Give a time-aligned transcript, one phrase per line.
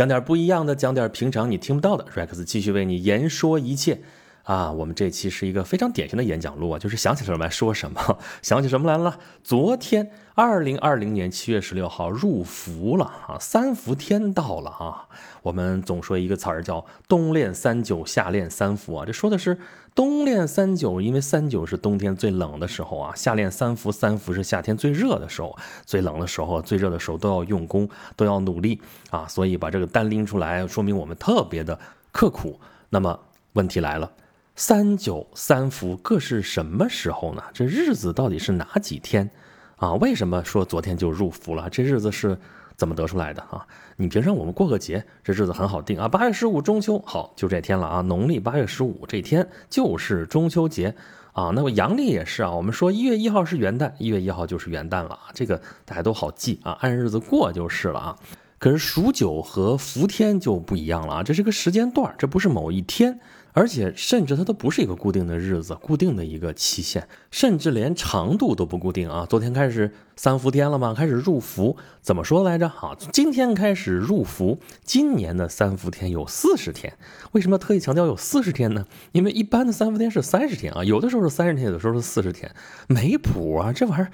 [0.00, 2.06] 讲点不一样的，讲点平常你听不到的。
[2.14, 4.00] Rex 继续为你言说一切。
[4.44, 9.18] 啊，我们这期是一个非常典型的演讲录啊，就是想起什么来说什么，想起什么来了。
[9.44, 15.08] 昨天，二零二零年七月十六号入伏了啊，三伏天到了啊。
[15.42, 19.58] 我们总说一个词儿叫冬练三九，夏练三伏啊，这说的是
[19.94, 28.80] 冬练三九，因为三九是冬天最冷的时候啊，夏练三伏，三伏是夏天最热的时候，最冷的时候、最热的时候都要用功，都要努力
[29.10, 31.78] 啊，所以把这个单拎出来，说明我们特别的
[32.10, 32.58] 刻苦。
[32.88, 33.18] 那么
[33.52, 34.10] 问题来了。
[34.60, 37.42] 三九三伏各是什么时候呢？
[37.54, 39.30] 这日子到底是哪几天
[39.76, 39.94] 啊？
[39.94, 41.70] 为什么说昨天就入伏了？
[41.70, 42.38] 这日子是
[42.76, 43.66] 怎么得出来的啊？
[43.96, 46.06] 你平常我们过个节，这日子很好定啊。
[46.06, 48.02] 八月十五中秋，好，就这天了啊。
[48.02, 50.94] 农历八月十五这天就是中秋节
[51.32, 51.50] 啊。
[51.54, 52.50] 那么阳历也是啊。
[52.50, 55.32] 我们说一月一号是元旦，一月一号就是元旦了啊。
[55.32, 58.18] 这个大家都好记啊，按日子过就是了啊。
[58.58, 63.18] 可是数九和伏天就不一样了啊，这是个时间段，这不是某一天。
[63.52, 69.26] 而且甚至它都不是一个固定的日子，固定的一个期限，甚至连长度都不固定啊！
[69.28, 70.94] 昨天开始三伏天了吗？
[70.94, 72.68] 开始入伏，怎么说来着？
[72.68, 76.96] 好，今天开始入伏，今年的三伏天有四十天。
[77.32, 78.86] 为什么特意强调有四十天呢？
[79.12, 82.54] 因为一般的三伏天是三十天啊，有的时候是三十天，有的时候是四十天，
[82.86, 83.72] 没谱啊！
[83.72, 84.10] 这玩意儿，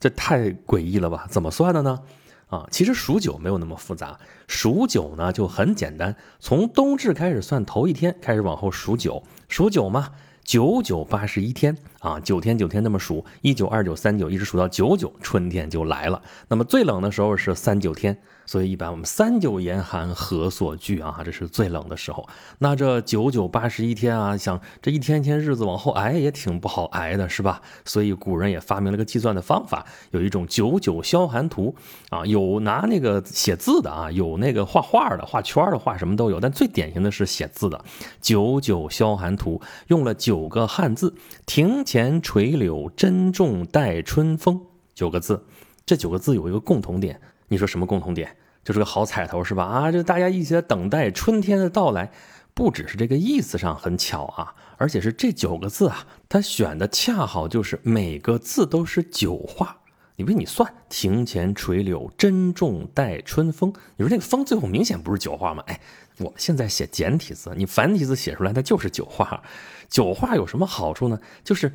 [0.00, 1.26] 这太诡异了吧？
[1.28, 2.00] 怎么算的呢？
[2.48, 10.10] 啊，其实数九没有那么复杂，数九呢就很简单，从冬至开始算头一天，开始往后数九，数九嘛，
[10.42, 16.22] 九九八十一天啊，九天九天那么数，一九二九三九一直数到九九，春天就来了。
[16.48, 18.18] 那么最冷的时候是三九天。
[18.48, 21.20] 所以一般我们三九严寒何所惧啊？
[21.22, 22.26] 这是最冷的时候。
[22.60, 27.60] 那这九九八十一天啊，想这一天天日子往后挨也挺不好挨的，是吧？
[27.84, 31.76] 所以古人也发明了个计算的方法，有一种九九消寒图
[32.08, 36.40] 啊，有拿那个写字的啊，有那个画画的、画圈的、画什么都有。
[36.40, 37.84] 但最典型的是写字的
[38.22, 44.58] 九九消寒图，用了九个汉字：庭前垂柳，珍重待春风。
[44.94, 45.44] 九个字，
[45.84, 47.20] 这九个字有一个共同点。
[47.48, 48.36] 你说什么共同点？
[48.64, 49.64] 就是个好彩头，是吧？
[49.64, 52.10] 啊，就大家一起在等待春天的到来，
[52.52, 59.78] 不只是这个意思上很巧啊，而且是这九个字啊，它选的恰好就是每个字都是九画。
[60.16, 63.72] 你为你算，庭前垂柳，珍重待春风。
[63.96, 65.62] 你说这个风最后明显不是九画吗？
[65.68, 65.80] 哎，
[66.18, 69.42] 我们现在写简体字，你繁体字写出来它就是九画。
[69.88, 71.18] 九画有什么好处呢？
[71.44, 71.72] 就是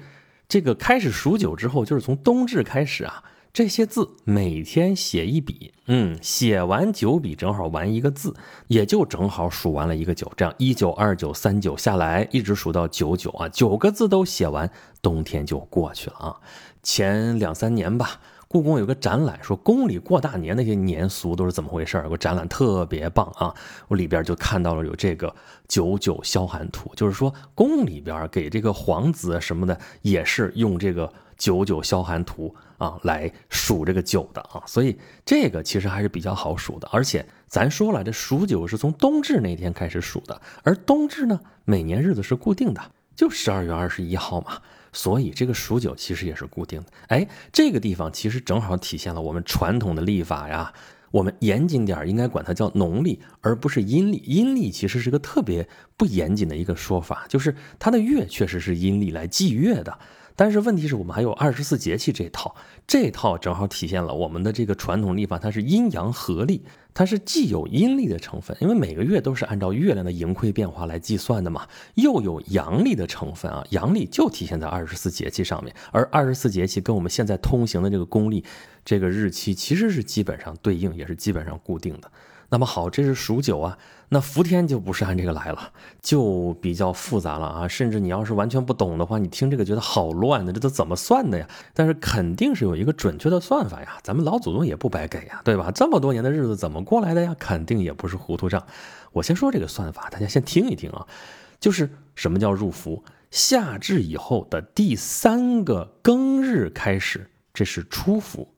[0.47, 3.23] 这个开始数九之后，就是从冬至开始啊。
[3.53, 8.33] 这些字每天写一笔，嗯，写完九笔正好完一个字，
[8.65, 10.31] 也就正好数完了一个九。
[10.35, 14.67] 这样一九二九三九下来，一直数到九九啊，九个字都写完，
[15.03, 16.35] 冬天就过去了啊。
[16.81, 18.19] 前两三年吧，
[18.53, 23.51] 故宫有个展览，说宫里过大年那些年俗都是怎么回事儿个展览特别棒啊，
[23.87, 25.35] 我里边就看到了有这个
[25.67, 31.11] 九九消寒图，就是说宫里边给这个皇子什么的也是用这个。
[31.35, 36.87] 九九消寒图啊，来数这个九的啊，所以这个其实还是比较好数的。
[36.91, 42.79] 而且咱说了，这数九是从冬至那天开始数的，而冬至呢，每年日子是固定的，
[43.15, 44.61] 就十二月二十一号嘛。
[44.93, 46.87] 所以这个数九其实也是固定的。
[47.07, 50.73] 哎，这个地方其实正好体现了我们传统的历法呀。
[51.11, 54.17] 我们严谨点应该管它叫农历，而不是阴历。
[54.25, 59.99] 阴历其实是个特别不严谨的一个说法，就是它的月确实是阴历来祭月的。
[60.35, 62.55] 但是问题是我们还有二十四节气这套，
[62.87, 66.63] 这套正好体现了我们的这个传统历法，它是阴阳合历，
[66.93, 78.43] 它是既有阴历的成分，因为每个月都是按照月亮的盈亏变化来计算的嘛，又有阳历的成分啊，阳历就体现在二十四节气上面，而二十四节气跟我们现在通行的这个公历，
[78.83, 82.11] 这个日期其实是基本上对应，也是基本上固定的。
[82.53, 85.71] 那么好，这是数九啊，那伏天就不是按这个来了，
[86.03, 87.67] 就比较复杂了啊。
[87.67, 91.47] 甚至你要是完全不懂的话，你听这个觉得好乱的，这都怎么算的呀？
[91.73, 95.71] 但是肯定是有一个准确的算法呀，咱们老祖宗也不白给呀，对吧？
[95.71, 97.35] 这么多年的日子怎么过来的呀？
[97.39, 98.63] 肯定也不是糊涂账。
[99.13, 101.07] 我先说这个算法，大家先听一听啊。
[101.59, 103.03] 就是什么叫入伏？
[103.31, 108.49] 夏至以后的第三个庚日开始，这是初伏；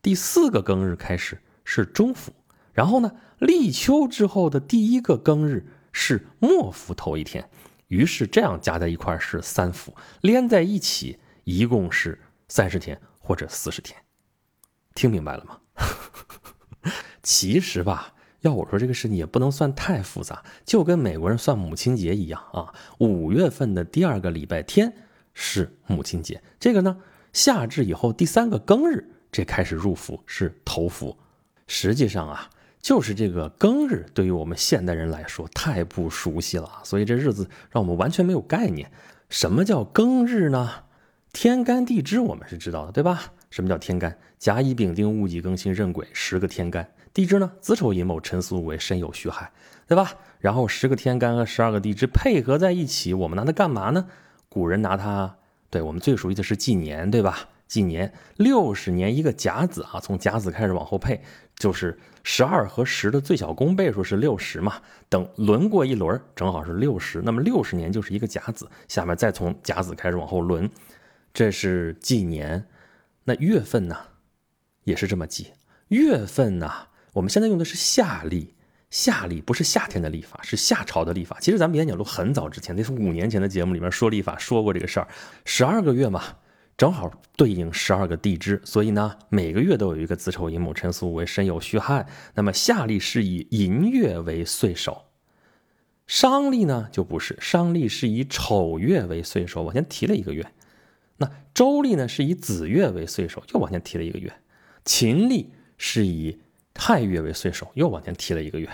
[0.00, 2.32] 第四个庚日开始是中伏。
[2.74, 3.12] 然后呢？
[3.40, 7.50] 立秋之后的第一个庚日是末伏头一天，
[7.88, 12.18] 于是这样加在一块是三伏，连在一起一共是
[12.48, 14.00] 三十天或者四十天，
[14.94, 15.58] 听明白了吗？
[17.22, 22.72] 其实吧，要我说这个事情也不能算太复杂，就跟美国人算母亲节一样啊。
[22.98, 24.94] 五月份的第二个礼拜天
[25.34, 26.96] 是母亲节，这个呢，
[27.32, 31.18] 夏至以后第三个庚日这开始入伏是头伏，
[31.66, 32.48] 实际上啊。
[32.84, 38.92] 就是这个庚日，对于我们现代人来说太不熟悉了，所以这日子让我们完全没有概念。
[39.30, 40.70] 什么叫庚日呢？
[41.32, 43.32] 天干地支我们是知道的，对吧？
[43.48, 44.18] 什么叫天干？
[44.38, 46.86] 甲乙丙丁戊己庚辛壬癸十个天干。
[47.14, 47.52] 地支呢？
[47.58, 49.50] 子丑寅卯辰巳午未申酉戌亥，
[49.86, 50.12] 对吧？
[50.38, 54.08] 然后十个天干和十二个地支配合在一起，我们拿它干嘛呢？
[54.50, 55.36] 古人拿它，
[55.70, 57.48] 对我们最熟悉的是纪年，对吧？
[57.74, 61.20] 纪年六十年一个甲子啊，从甲子开始往后配，
[61.56, 64.74] 就是十二和十的最小公倍数是六十嘛。
[65.08, 68.70] 等轮过一轮，正好是六十，那么六十年就是一个甲子。
[68.86, 70.70] 下面再从甲子开始往后轮，
[71.32, 72.64] 这是纪年。
[73.24, 73.96] 那月份呢，
[74.84, 75.48] 也是这么记。
[75.88, 76.70] 月份呢，
[77.14, 78.54] 我们现在用的是夏历。
[78.90, 81.38] 夏历不是夏天的历法，是夏朝的历法。
[81.40, 85.08] 其实咱们演讲录很早之前，那是五年前的节目里面说历法说过这个事儿。
[85.44, 86.22] 十二个月嘛。
[86.76, 92.06] 正好对应十二个地支，所以呢，每个月都有一个子丑寅卯辰巳午未申酉戌亥。
[92.34, 95.04] 那么夏历是以寅月为岁首，
[96.06, 100.52] 商历呢就不是，商历是以丑月为岁首，往前提了一个月。
[101.18, 104.32] 那周历呢是以子月为岁首，又往前提了一个月。
[104.84, 106.40] 秦历是以
[106.74, 108.68] 亥月为岁首，又往前提了一个月。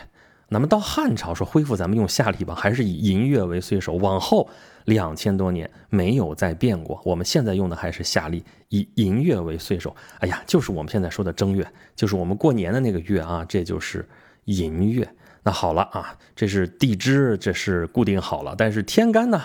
[0.51, 4.49] 那么到汉朝说恢复咱们用夏历吧，还是以寅月为岁首，往后。
[4.87, 9.95] 两千多年没有再变过，我们现在用的还是夏历，以寅月为岁首。
[10.21, 11.65] 哎呀，就是我们现在说的正月，
[11.95, 14.09] 就是我们过年的那个月啊，这就是
[14.47, 15.07] 寅月。
[15.43, 19.41] 那好了啊，这是地支，这是固定好了，但是天干呢，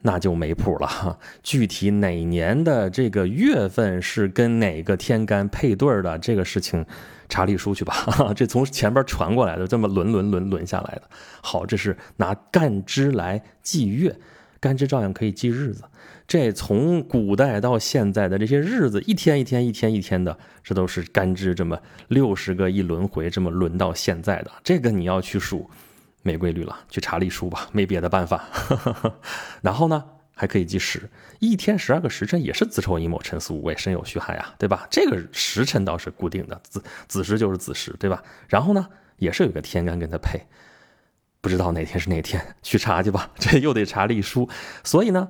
[0.00, 1.16] 那就没谱了哈。
[1.44, 6.84] 具体哪年的这个月份是跟哪个天干配对的，这个事情
[7.28, 7.94] 查历书去吧。
[8.34, 11.02] 这从前边传过来的，这么轮轮轮轮下来的。
[11.42, 14.16] 好，这是拿干支来记月。
[14.58, 15.84] 干支照样可以记日子，
[16.26, 21.78] 这从古代到现在的这些日子，一天一天一天一天的，这都是干支这么
[22.08, 24.50] 六十个一轮回，这么轮到现在的。
[24.64, 25.70] 这个你要去数，
[26.22, 28.44] 没规律了，去查历书吧，没别的办法。
[29.60, 30.02] 然后呢，
[30.38, 34.86] 还可以记时，一天十二个时辰也是子丑寅卯辰巳午未申酉戌亥啊，对吧？
[34.90, 38.22] 这个时辰倒是固定的，子子时就是子时，对吧？
[38.46, 38.86] 然后呢，
[39.16, 40.38] 也是有个天干跟它配。
[41.40, 43.30] 不知道哪天是哪天，去查去吧。
[43.40, 44.46] 这又得查历书，
[44.84, 45.28] 所以呢，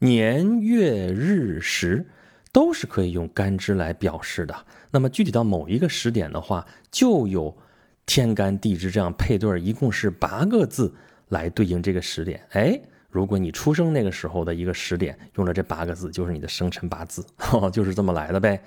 [0.00, 2.06] 年月日时
[2.52, 4.66] 都是可以用干支来表示的。
[4.90, 7.56] 那么具体到某一个时点的话，就有
[8.04, 10.92] 天干地支这样配对，一共是八个字
[11.28, 12.44] 来对应这个时点。
[12.50, 12.78] 哎，
[13.12, 17.24] 如果你出生那个时候的一个时点用了这八个字，就是你的生辰八字，
[17.70, 18.60] 就是这么来的呗。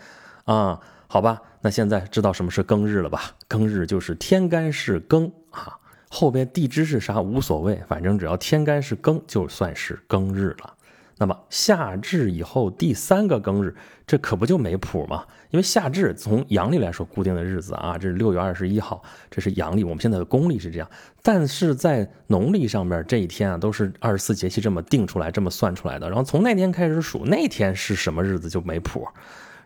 [0.46, 3.32] 啊，好吧，那现在知道什么是庚日了吧？
[3.50, 5.80] 庚日就是天干是庚啊。
[6.08, 10.74] 后边地支是啥无所谓，反正只要天干是庚，就算是庚日了。
[11.18, 13.76] 那么夏至以后第三个庚日，
[14.06, 15.26] 这可不就没谱吗？
[15.50, 19.02] 因为夏至从阳历来说固定的日子啊，这是六月二十一号，
[19.32, 19.84] 这是阳历。
[19.84, 20.90] 我们现在的公历是这样，
[21.22, 26.10] 但是在农历上面这一天啊，都是二十四节气这么定出来、这么算出来的。
[26.10, 29.08] 然后从那天开始数，那天是什么日子就没谱。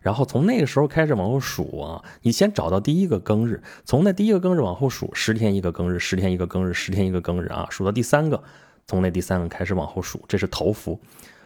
[0.02, 8.42] 然后从那个时候开始往后数啊，你先找到第一个庚日，从那第一个庚日往后数，十天一个庚日，十天一个庚日，十天一个庚日啊，数到第三个，
[8.88, 10.98] 从那第三个开始往后数，这是头伏，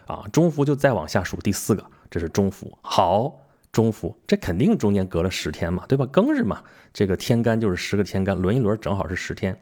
[0.08, 2.78] 啊，中伏就再往下数第四个，这是中伏。
[2.82, 3.40] 好，
[3.72, 6.06] 中伏，这肯定中间隔了十天嘛，对吧？
[6.12, 6.62] 庚日嘛，
[6.94, 9.58] 这个天干就是十个天干，轮一轮正好是十天。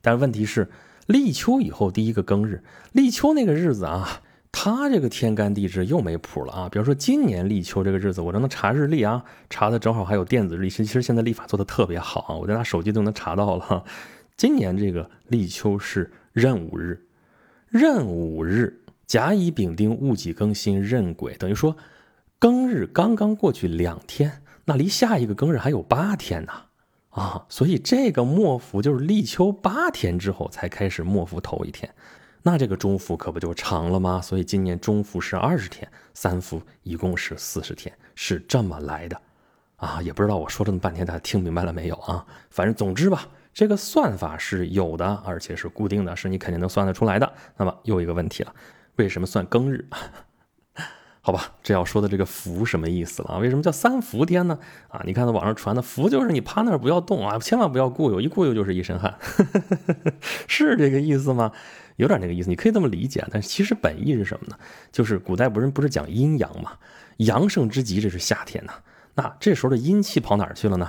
[0.00, 0.68] 但是问题是
[1.06, 4.20] 立秋以后第一个庚日，立秋那个日子啊。
[4.56, 6.68] 他这个天干地支又没谱了啊！
[6.70, 10.70] 比如说今年立秋这个日子，我都能查日历啊，查的正好还有电子日历。
[10.70, 13.84] 其实现在历法做的特别好啊，我在拿手机都能查到了。
[14.36, 17.04] 今年这个立秋是壬午日，
[17.68, 21.76] 壬午日甲乙丙丁戊己庚辛壬癸，等于说
[22.40, 26.52] 庚日刚刚过去两天，那离下一个庚日还有八天呢
[27.10, 27.46] 啊！
[27.48, 31.88] 所以这个末伏就是立秋八天之后才开始末伏头一天。
[32.42, 34.20] 那这个中伏可不就长了吗？
[34.20, 39.18] 所以今年中伏是二十天，三伏一共是四十天，是这么来的，
[39.76, 42.26] 啊，也不知道我说这么半天大家听明白了没有啊？
[42.50, 47.32] 反正总之吧，这个算法是有的，而且是固定的，是你肯定能算得出来的。
[47.56, 48.54] 那么又一个问题了，
[48.96, 49.88] 为什么算庚日？
[51.20, 53.38] 好吧，这要说的这个伏什么意思了啊？
[53.38, 54.58] 为什么叫三伏天呢？
[54.88, 59.18] 啊，你看到网上传的伏就是你趴那儿不要动啊，千万不要固有，一固有就是一身汗，
[60.46, 61.50] 是这个意思吗？
[61.96, 63.26] 有点那个意思，你可以这么理解。
[63.30, 64.58] 但是其实本意是什么呢？
[64.92, 66.72] 就是古代不是不是讲阴阳嘛？
[67.16, 68.74] 阳盛之极，这是夏天呐。
[69.14, 70.86] 那这时候的阴气跑哪儿去了呢？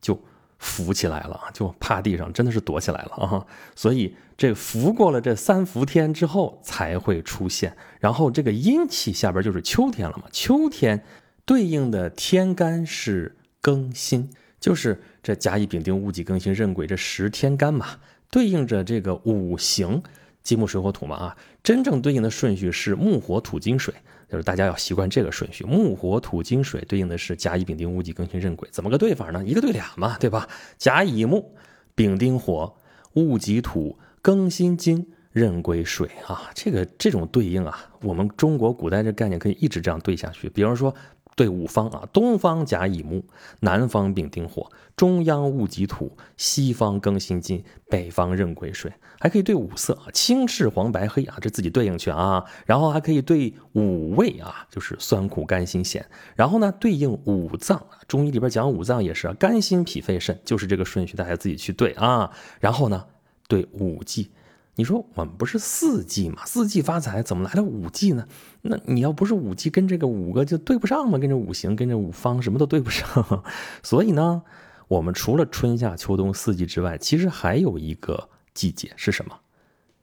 [0.00, 0.20] 就
[0.58, 3.46] 伏起来了，就趴地上，真的是躲起来了啊！
[3.76, 7.76] 所以这伏过了这三伏天之后才会出现。
[8.00, 10.24] 然后这个阴气下边就是秋天了嘛？
[10.32, 11.04] 秋天
[11.44, 17.86] 对应的天干是庚辛，就是这甲乙丙丁戊己庚辛壬癸这十天干嘛，
[18.30, 20.02] 对应着这个五行，
[20.42, 23.94] 金木水火土嘛啊，真正对应的顺序是木火土金水，
[24.28, 29.42] 就是大家要习惯这个顺序，木火土金水对应的是甲乙丙丁戊己庚辛壬癸，怎么个对法呢？
[29.44, 30.48] 一个对俩嘛，对吧？
[30.76, 31.52] 甲乙木，
[31.94, 32.74] 丙丁火，
[33.14, 35.06] 戊己土，庚辛金。
[35.32, 40.48] 壬癸水啊，这个这种对应啊，我们中国古代这概念可以一直这样对下去。
[40.48, 40.92] 比方说，
[41.38, 43.22] 对五方啊，东方甲乙木，
[43.60, 48.92] 南方丙丁火，中央戊己土，西方庚辛金，北方壬癸水。
[49.20, 52.44] 还可以对五色啊，青赤黄白黑啊，这自己对应去啊。
[52.66, 56.04] 然后还可以对五味啊，就是酸苦甘辛咸。
[56.34, 62.32] 然后呢，对应五脏，中医里边讲五脏也是啊，肝心脾肺肾，就是这个顺序，大家自己去对啊。
[62.58, 63.04] 然后呢，
[63.46, 64.32] 对五季。
[64.78, 66.46] 你说我们不是四季嘛？
[66.46, 68.28] 四季发财，怎么来了五季呢？
[68.62, 71.18] 那你要不是五季，跟这个五个就对不上嘛？
[71.18, 73.42] 跟这五行，跟这五方，什么都对不上。
[73.82, 74.40] 所以呢，
[74.86, 79.36] 我们除了春夏秋冬四季之外，其实还有一个季节是什么？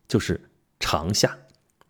[0.10, 1.38] 就是长夏。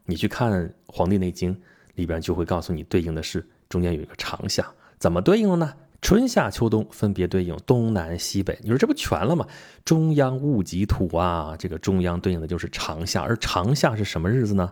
[0.05, 0.51] 你去看
[0.85, 1.55] 《黄帝内经》
[1.95, 4.63] 里边就会告诉你，对应的是中间有一个长夏，
[4.99, 5.73] 怎么对应了呢？
[6.05, 9.47] 春夏秋冬分别对应东南西北，你说这不全了吗？
[9.83, 14.71] 中央戊己土啊，这个中央对应的就是长夏，而长夏是什么日子呢？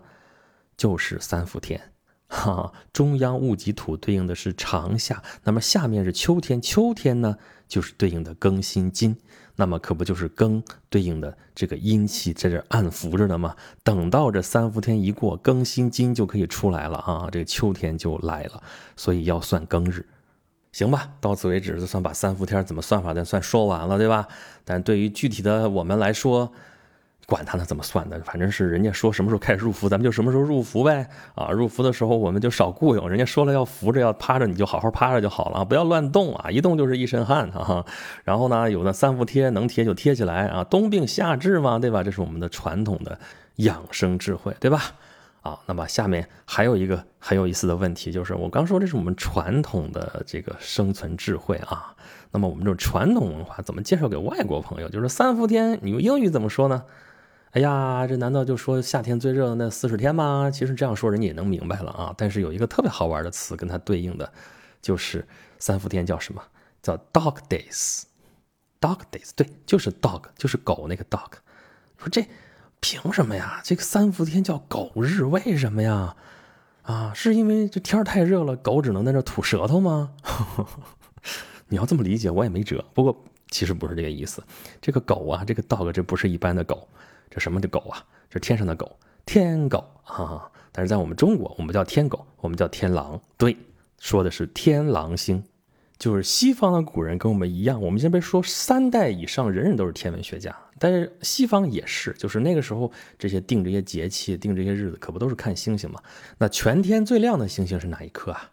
[0.78, 1.82] 就是三伏天，
[2.28, 7.36] 哈，中央戊己土对应的是长夏，那么下面是秋天，秋天呢
[7.68, 9.18] 就是对应的庚辛金，
[9.56, 13.56] 那么可不就是庚对应的这个阴气在这暗伏着呢吗？
[13.84, 18.62] 等到这三伏天一过，庚辛金就可以出来了啊，这个秋天就来了，
[18.96, 20.06] 所以要算庚日。
[20.74, 24.28] 行吧，到此为止，就算把三伏天怎么算法的算说完了，对吧？
[24.66, 26.52] 但对于具体的我们来说，
[27.26, 31.08] 管他呢怎么算的，反正是人家说什么时候开始入伏，咱们就什么时候入伏呗。
[31.36, 37.86] 啊，入伏的时候我们就少雇佣，人家说了要扶着要趴着，你就好好趴着就好了，不要乱动啊，一动就是一身汗啊。
[38.24, 42.04] 然后呢，有的三伏贴能贴就贴起来啊，冬病夏治嘛，对吧？
[42.04, 43.18] 这是我们的传统的
[43.58, 44.82] 养生智慧，对吧？
[45.44, 51.96] 啊，那么下面还有一个很有意思的问题，就是我刚说这是我们传统的这个生存智慧啊。
[52.32, 54.88] 那么我们这种传统文化怎么介绍给外国朋友？
[54.88, 56.86] 就是三伏天，你用英语怎么说呢？
[57.52, 60.50] 哎呀，这难道就说夏天最热的那四十天吗？
[60.50, 62.16] 其实这样说人家也能明白了啊。
[62.18, 64.32] 但是有一个特别好玩的词跟它对应的，
[64.82, 65.28] 就是
[65.60, 66.42] 三伏天叫什么？
[66.82, 68.04] 叫 Dog Days。
[68.80, 71.32] Dog Days，对，就是 Dog，就是狗那个 Dog。
[71.98, 72.26] 说这。
[72.84, 73.62] 凭什么呀？
[73.64, 76.18] 这个三伏天叫狗日，为什么呀？
[76.82, 80.12] 啊，是因为这天太热了，狗只能在这吐舌头吗？
[81.70, 82.84] 你要这么理解，我也没辙。
[82.94, 84.44] 不过其实不是这个意思。
[84.82, 86.86] 这个狗啊，这个 dog，这不是一般的狗，
[87.30, 88.04] 这什么的狗啊？
[88.30, 90.52] 这天上的狗，天狗啊！
[90.74, 93.18] 但是在我们中国，我们叫天狗，我们叫天狼。
[93.38, 93.56] 对，
[93.98, 95.42] 说的是天狼星。
[95.98, 100.54] 就是西方的古人跟我们一样，我们先别说三代以上，人人都是天文学家。
[100.80, 106.02] 但是西方也是，就是那个时候这些定这些节气、定这些日子，可不都是看星星吗？
[106.40, 108.52] 那全天最亮的星星是哪一颗啊？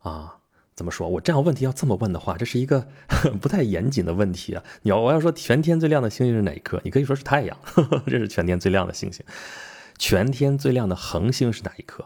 [0.00, 0.36] 啊，
[0.74, 1.08] 怎么说？
[1.08, 2.86] 我这样问题要这么问的话，这是一个
[3.40, 4.62] 不太严谨的问题啊。
[4.82, 6.78] 你要我要说全天最亮的星星是哪一颗？
[6.84, 7.56] 你可以说是太阳，
[8.06, 9.24] 这是全天最亮的星星。
[9.96, 12.04] 全天最亮的恒星是哪一颗？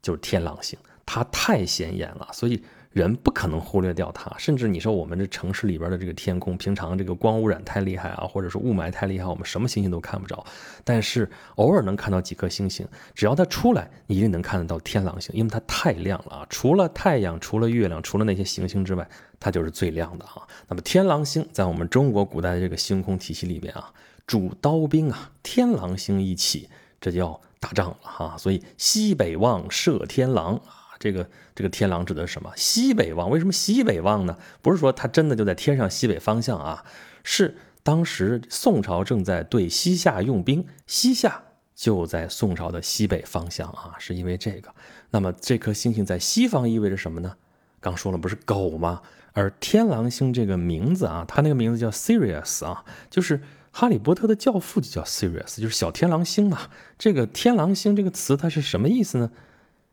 [0.00, 2.62] 就是天狼星，它太显眼了，所以。
[2.92, 10.44] 人不可能忽略掉它，甚至你说我们这城市里边的这个天空，平常这个光污染太厉害啊，或者说雾霾太厉害，我们什么星星都看不着。
[10.82, 16.46] 但是偶尔能看到几颗星星，只要它出来，你一定能看得到天狼星，因为它太亮了啊！
[16.50, 20.42] 除了太阳，除了月亮，除了那些行星之外，它就是最亮的啊。
[20.66, 23.92] 那么天狼星在我们中国古代的这个星空体系里边啊，
[24.26, 26.68] 主刀兵啊，天狼星一起，
[27.00, 28.36] 这就要打仗了哈。
[28.36, 30.60] 所以西北望射天狼。
[31.00, 32.52] 这个这个天狼指的是什么？
[32.54, 34.36] 西北望，为什么西北望呢？
[34.60, 36.84] 不是说它真的就在天上西北方向啊，
[37.24, 41.42] 是当时宋朝正在对西夏用兵，西夏
[41.74, 44.72] 就在宋朝的西北方向啊，是因为这个。
[45.10, 47.34] 那么这颗星星在西方意味着什么呢？
[47.80, 49.00] 刚说了不是狗吗？
[49.32, 53.40] 而天狼星这个名字啊，它那个名字叫 Sirius 啊，就是
[53.70, 56.68] 哈利波特的教父就叫 Sirius，就是小天狼星嘛。
[56.98, 59.30] 这个天狼星这个词它是什么意思呢？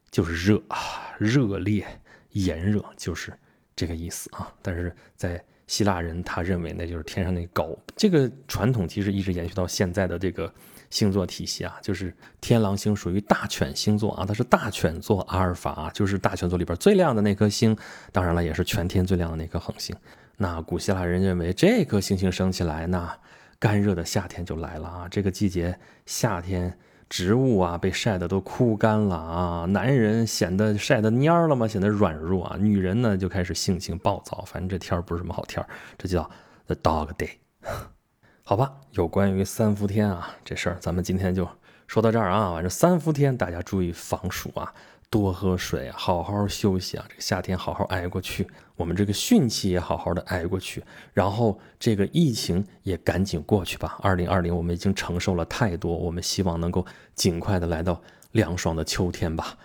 [0.10, 0.78] 就是热啊，
[1.18, 1.86] 热烈、
[2.32, 3.34] 炎热，就是
[3.76, 4.52] 这个意思啊。
[4.62, 7.78] 但是在希腊人，他认为那就是天上那狗。
[7.96, 10.52] 这个传统其实一直延续到现在的这个
[10.90, 17.76] 星座体系啊，就是天狼星属于大犬星座啊，它是大犬座阿尔法啊，就是大犬座里边最亮的那颗星，
[18.14, 19.96] 当然了，也是全天最亮的那颗恒星。
[20.38, 23.20] 那古希腊人认为这颗星星升起来，那
[23.60, 25.08] 干热的夏天就来了啊。
[25.10, 26.78] 这个季节夏天。
[27.10, 36.30] 植物啊被晒得都枯干了啊，男人显得晒得蔫了吗，显得软弱啊，女人呢就开始性情暴躁，反正这天儿不是什么好天儿，这叫
[36.66, 37.32] The Dog Day。
[38.44, 41.48] 好吧，有关于三伏天啊这事儿，咱们今天就
[41.86, 42.54] 说到这儿啊。
[42.54, 44.74] 反正三伏天大家注意防暑啊，
[45.10, 47.06] 多喝水，好好休息啊。
[47.08, 50.84] 这个夏天好好挨过去，我们这个汛期也好好的挨过去，
[51.14, 53.98] 然后这个疫情也赶紧过去吧。
[54.02, 56.86] 二零二零我们已经承受了太多，我们希望能够
[57.16, 59.58] 尽快的来到凉爽的秋天吧。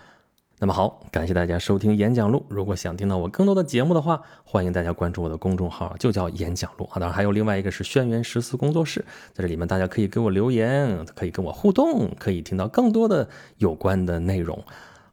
[0.59, 2.45] 那么好，感谢大家收听演讲录。
[2.47, 6.95] 如果想听到我更多的节目的话，欢迎大家关注我的公众号，就叫演讲录啊。
[7.01, 14.63] 当然还有另外一个是轩辕十四工作室，在这里面大家可以给我留言，可以跟我互动，可以听到更多的有关的内容。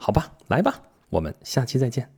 [0.02, 0.80] 好吧，来吧，
[1.10, 2.10] 我们下期再见。